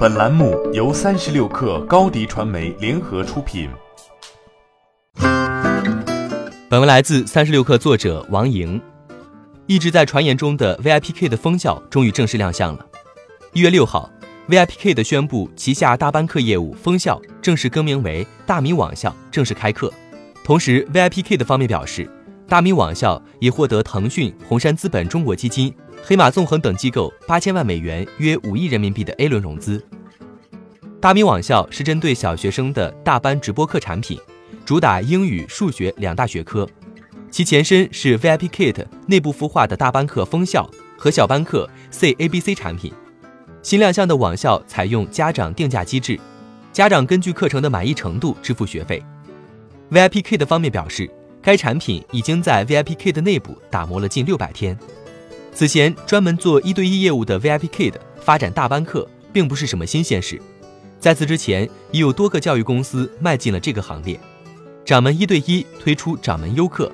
[0.00, 3.68] 本栏目由三十六氪高低传媒联合出品。
[6.70, 8.80] 本文来自三十六氪作者王莹。
[9.66, 12.86] 一直在传言中的 VIPK 的蜂校终于正式亮相了。
[13.52, 14.10] 一月六号
[14.48, 19.92] ，VIPK 的宣布旗下大班课业务蜂校正式更名为大米网校，正式开课。
[20.42, 22.08] 同时，VIPK 的方面表示，
[22.50, 25.72] 大米网校已获得腾讯、红杉资本中国基金。
[26.02, 29.80] 黑马纵横等机构八千万美元（约五亿人民币）的 A 轮融资。
[31.00, 34.18] 大米网校是针对小学生的大班直播课产品，
[34.64, 36.68] 主打英语、数学两大学科。
[37.30, 42.92] 其前身是 VIPKid 内部孵化的大班课封校和小班课 CABC 产品。
[43.62, 46.18] 新亮相的网校采用家长定价机制，
[46.72, 49.00] 家长根据课程的满意程度支付学费。
[49.92, 51.08] VIPKid 方面表示，
[51.42, 54.78] 该产品已经在 VIPKid 内部打磨了近六百天。
[55.52, 60.40] 此前专门做一对一业务的 VIPKid 发展大班课，并不是什么新鲜事。
[60.98, 64.20] 在此之前，已有多个教育公司迈进了这个行列。
[64.84, 66.90] 掌门一对一推出掌门优课，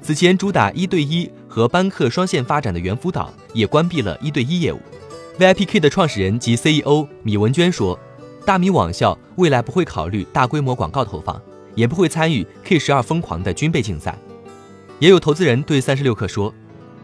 [0.00, 4.78] 此前主打一对一和班课双线发展的猿辅导也关闭了一对一业务。
[5.38, 7.98] VIPK 的创始人及 CEO 米文娟说
[8.44, 11.40] ：“大米网校未来不会考虑大规模广告投放，
[11.78, 14.18] 也不会参与 K 十二疯狂的军备竞赛。”
[14.98, 16.52] 也有投资人对三十六氪说。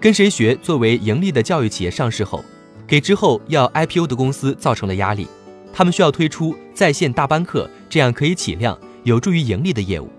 [0.00, 2.44] 跟谁学作为盈利的教育企业上市后，
[2.86, 5.26] 给之后要 IPO 的公司造成了压力。
[5.72, 10.10] 他们需要推出在线大班课这样可以起量、有助于盈利的业务。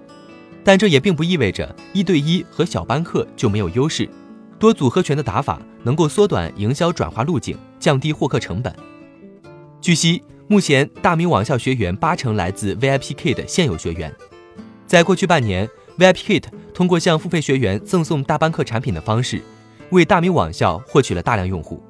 [0.64, 4.10] 但这也并不意味着一对一和小班课就没有优势。
[4.58, 8.76] 多组合拳的打法能够缩短营销转化路径，降低获客成本。
[9.80, 14.12] 据悉，目前大明网校学员八成来自 VIPK 的现有学员。
[14.96, 16.44] 在过去半年，VIPK
[16.74, 19.42] 通过向付费学员赠送大班课产品的方式。
[19.90, 21.84] 为大米网校获取了大量用户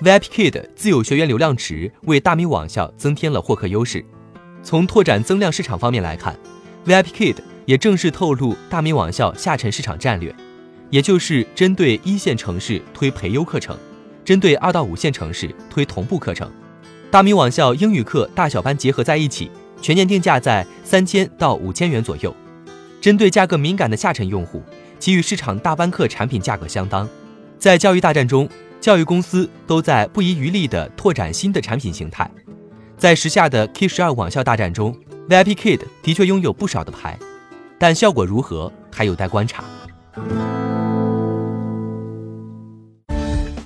[0.00, 4.04] ，VIPKid 自有学员流量池为大米网校增添了获客优势。
[4.62, 6.38] 从拓展增量市场方面来看
[6.86, 10.32] ，VIPKid 也正式透露大米网校下沉市场战略，
[10.90, 13.76] 也就是针对一线城市推培优课程，
[14.24, 16.48] 针对二到五线城市推同步课程。
[17.10, 19.50] 大米网校英语课大小班结合在一起，
[19.82, 22.32] 全年定价在三千到五千元左右。
[23.04, 24.62] 针对价格敏感的下沉用户，
[24.98, 27.06] 其与市场大班课产品价格相当。
[27.58, 28.48] 在教育大战中，
[28.80, 32.26] 教育公司都在不遗余力地拓展新的产品形态。
[32.96, 34.98] 在时下的 K 十二网校大战中
[35.28, 37.18] ，VIPKid 的确拥有不少的牌，
[37.78, 39.64] 但效果如何还有待观察。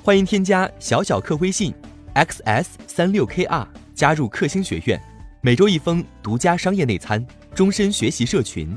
[0.03, 1.72] 欢迎添加小小客微信
[2.16, 5.00] xs 三六 kr 加入克星学院，
[5.43, 8.77] 每周一封独家商业内参，终身学习社群，